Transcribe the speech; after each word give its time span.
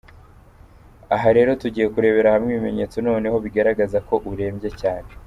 Aha 1.15 1.29
rero 1.37 1.51
tugiye 1.61 1.87
kurebera 1.93 2.33
hamwe 2.35 2.49
ibimenyetso 2.51 2.97
noneho 3.07 3.37
bigaragaza 3.43 3.97
ko 4.07 4.15
urembye 4.31 4.69
cyane. 4.81 5.09